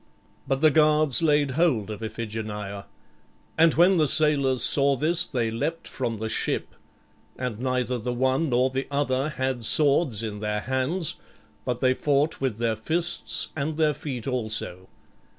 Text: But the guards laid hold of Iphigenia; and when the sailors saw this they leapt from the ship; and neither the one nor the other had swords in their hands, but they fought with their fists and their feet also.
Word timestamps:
But 0.47 0.61
the 0.61 0.71
guards 0.71 1.21
laid 1.21 1.51
hold 1.51 1.91
of 1.91 2.01
Iphigenia; 2.01 2.85
and 3.55 3.75
when 3.75 3.97
the 3.97 4.07
sailors 4.07 4.63
saw 4.63 4.95
this 4.95 5.27
they 5.27 5.51
leapt 5.51 5.87
from 5.87 6.17
the 6.17 6.27
ship; 6.27 6.73
and 7.37 7.59
neither 7.59 7.99
the 7.99 8.11
one 8.11 8.49
nor 8.49 8.71
the 8.71 8.87
other 8.89 9.29
had 9.29 9.63
swords 9.63 10.23
in 10.23 10.39
their 10.39 10.61
hands, 10.61 11.17
but 11.65 11.81
they 11.81 11.93
fought 11.93 12.41
with 12.41 12.57
their 12.57 12.75
fists 12.75 13.49
and 13.55 13.77
their 13.77 13.93
feet 13.93 14.25
also. 14.25 14.89